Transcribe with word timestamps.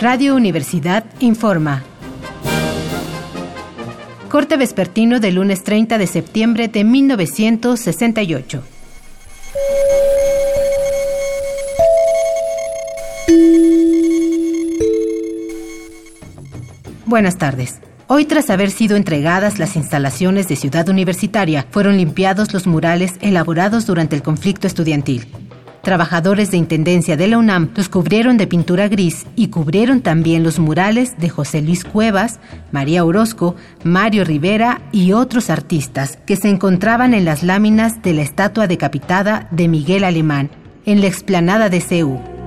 Radio 0.00 0.36
Universidad 0.36 1.04
informa. 1.18 1.82
Corte 4.30 4.56
vespertino 4.56 5.18
del 5.18 5.34
lunes 5.34 5.64
30 5.64 5.98
de 5.98 6.06
septiembre 6.06 6.68
de 6.68 6.84
1968. 6.84 8.62
Buenas 17.06 17.38
tardes. 17.38 17.80
Hoy, 18.06 18.24
tras 18.24 18.50
haber 18.50 18.70
sido 18.70 18.96
entregadas 18.96 19.58
las 19.58 19.74
instalaciones 19.74 20.46
de 20.46 20.56
Ciudad 20.56 20.88
Universitaria, 20.88 21.66
fueron 21.70 21.96
limpiados 21.96 22.52
los 22.52 22.66
murales 22.66 23.14
elaborados 23.20 23.84
durante 23.86 24.14
el 24.14 24.22
conflicto 24.22 24.66
estudiantil. 24.66 25.26
Trabajadores 25.82 26.50
de 26.50 26.56
Intendencia 26.56 27.16
de 27.16 27.28
la 27.28 27.38
UNAM 27.38 27.70
los 27.74 27.88
cubrieron 27.88 28.36
de 28.36 28.46
pintura 28.46 28.88
gris 28.88 29.26
y 29.36 29.48
cubrieron 29.48 30.00
también 30.00 30.42
los 30.42 30.58
murales 30.58 31.16
de 31.18 31.28
José 31.28 31.62
Luis 31.62 31.84
Cuevas, 31.84 32.40
María 32.72 33.04
Orozco, 33.04 33.54
Mario 33.84 34.24
Rivera 34.24 34.82
y 34.92 35.12
otros 35.12 35.50
artistas 35.50 36.18
que 36.26 36.36
se 36.36 36.48
encontraban 36.48 37.14
en 37.14 37.24
las 37.24 37.42
láminas 37.42 38.02
de 38.02 38.12
la 38.12 38.22
estatua 38.22 38.66
decapitada 38.66 39.48
de 39.50 39.68
Miguel 39.68 40.04
Alemán 40.04 40.50
en 40.84 41.00
la 41.00 41.06
explanada 41.06 41.68
de 41.68 41.80
CEU. 41.80 42.37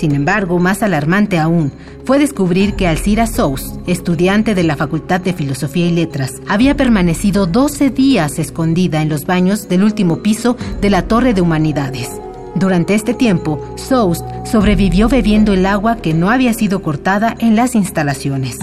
Sin 0.00 0.14
embargo, 0.14 0.58
más 0.58 0.82
alarmante 0.82 1.38
aún 1.38 1.72
fue 2.06 2.18
descubrir 2.18 2.72
que 2.72 2.88
Alcira 2.88 3.26
Sous, 3.26 3.74
estudiante 3.86 4.54
de 4.54 4.64
la 4.64 4.74
Facultad 4.74 5.20
de 5.20 5.34
Filosofía 5.34 5.88
y 5.88 5.90
Letras, 5.90 6.40
había 6.48 6.74
permanecido 6.74 7.44
12 7.44 7.90
días 7.90 8.38
escondida 8.38 9.02
en 9.02 9.10
los 9.10 9.26
baños 9.26 9.68
del 9.68 9.84
último 9.84 10.22
piso 10.22 10.56
de 10.80 10.88
la 10.88 11.02
Torre 11.02 11.34
de 11.34 11.42
Humanidades. 11.42 12.18
Durante 12.54 12.94
este 12.94 13.12
tiempo, 13.12 13.62
Sous 13.76 14.24
sobrevivió 14.50 15.10
bebiendo 15.10 15.52
el 15.52 15.66
agua 15.66 15.96
que 15.96 16.14
no 16.14 16.30
había 16.30 16.54
sido 16.54 16.80
cortada 16.80 17.36
en 17.38 17.54
las 17.54 17.74
instalaciones. 17.74 18.56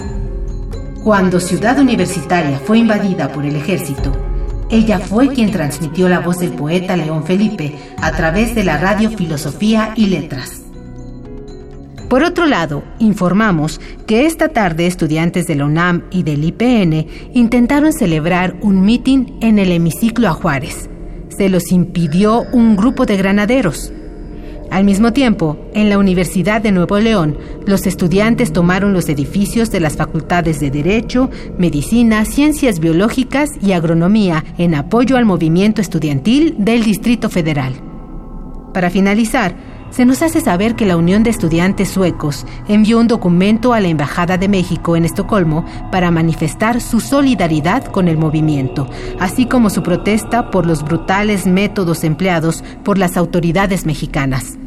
Cuando 1.04 1.40
Ciudad 1.40 1.78
Universitaria 1.78 2.58
fue 2.58 2.80
invadida 2.80 3.32
por 3.32 3.46
el 3.46 3.58
ejército, 3.58 4.12
ella 4.72 4.98
fue 4.98 5.30
quien 5.30 5.52
transmitió 5.52 6.10
la 6.10 6.20
voz 6.20 6.40
del 6.40 6.54
poeta 6.54 6.98
León 6.98 7.26
Felipe 7.26 7.76
a 8.02 8.12
través 8.14 8.56
de 8.56 8.64
la 8.64 8.80
radio 8.80 9.12
Filosofía 9.12 9.94
y 9.96 10.08
Letras. 10.08 10.64
Por 12.10 12.24
otro 12.24 12.46
lado, 12.46 12.84
informamos 13.00 13.82
que 14.06 14.26
esta 14.26 14.48
tarde 14.48 14.88
estudiantes 14.88 15.46
de 15.46 15.56
la 15.56 15.66
UNAM 15.66 16.04
y 16.10 16.24
del 16.24 16.46
IPN 16.46 17.06
intentaron 17.34 17.92
celebrar 17.92 18.56
un 18.62 18.82
mitin 18.82 19.38
en 19.42 19.60
el 19.60 19.74
hemiciclo 19.74 20.30
a 20.30 20.32
Juárez. 20.32 20.90
Se 21.38 21.50
los 21.50 21.72
impidió 21.74 22.44
un 22.54 22.78
grupo 22.78 23.06
de 23.06 23.18
granaderos. 23.18 23.92
Al 24.72 24.86
mismo 24.86 25.12
tiempo, 25.12 25.58
en 25.74 25.90
la 25.90 25.98
Universidad 25.98 26.62
de 26.62 26.72
Nuevo 26.72 26.98
León, 26.98 27.38
los 27.66 27.86
estudiantes 27.86 28.54
tomaron 28.54 28.94
los 28.94 29.10
edificios 29.10 29.70
de 29.70 29.82
las 29.82 29.98
facultades 29.98 30.62
de 30.62 30.72
Derecho, 30.72 31.30
Medicina, 31.58 32.24
Ciencias 32.24 32.80
Biológicas 32.80 33.52
y 33.62 33.74
Agronomía 33.74 34.46
en 34.58 34.76
apoyo 34.76 35.18
al 35.18 35.26
movimiento 35.26 35.82
estudiantil 35.82 36.56
del 36.58 36.84
Distrito 36.84 37.30
Federal. 37.30 37.74
Para 38.74 38.90
finalizar, 38.90 39.56
se 39.90 40.06
nos 40.06 40.22
hace 40.22 40.42
saber 40.42 40.76
que 40.76 40.86
la 40.86 40.98
Unión 40.98 41.24
de 41.24 41.30
Estudiantes 41.30 41.90
Suecos 41.90 42.46
envió 42.68 43.00
un 43.00 43.08
documento 43.08 43.74
a 43.74 43.80
la 43.80 43.88
Embajada 43.88 44.38
de 44.38 44.48
México 44.48 44.96
en 44.96 45.06
Estocolmo 45.06 45.66
para 45.92 46.12
manifestar 46.12 46.82
su 46.82 47.00
solidaridad 47.00 47.86
con 47.86 48.08
el 48.08 48.18
movimiento, 48.18 48.88
así 49.20 49.46
como 49.46 49.70
su 49.70 49.84
protesta 49.84 50.52
por 50.52 50.66
los 50.66 50.84
brutales 50.84 51.48
métodos 51.48 52.04
empleados 52.04 52.64
por 52.84 52.98
las 52.98 53.18
autoridades 53.18 53.86
mexicanas. 53.86 54.58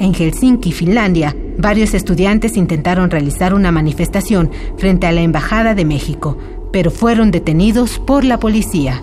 En 0.00 0.12
Helsinki, 0.12 0.72
Finlandia, 0.72 1.36
varios 1.56 1.94
estudiantes 1.94 2.56
intentaron 2.56 3.10
realizar 3.10 3.54
una 3.54 3.70
manifestación 3.70 4.50
frente 4.76 5.06
a 5.06 5.12
la 5.12 5.20
Embajada 5.20 5.74
de 5.74 5.84
México, 5.84 6.36
pero 6.72 6.90
fueron 6.90 7.30
detenidos 7.30 8.00
por 8.00 8.24
la 8.24 8.40
policía. 8.40 9.02